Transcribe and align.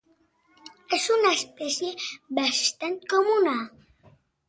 És 0.97 1.05
una 1.17 1.35
espècie 1.37 1.93
bastant 2.41 3.01
comuna. 3.15 3.57